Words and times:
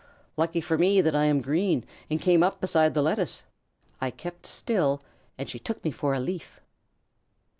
Lucky 0.35 0.61
for 0.61 0.79
me 0.79 0.99
that 0.99 1.15
I 1.15 1.25
am 1.25 1.41
green 1.41 1.85
and 2.09 2.19
came 2.19 2.41
up 2.41 2.59
beside 2.59 2.95
the 2.95 3.03
lettuce. 3.03 3.43
I 4.01 4.09
kept 4.09 4.47
still 4.47 5.03
and 5.37 5.47
she 5.47 5.59
took 5.59 5.83
me 5.85 5.91
for 5.91 6.15
a 6.15 6.19
leaf." 6.19 6.59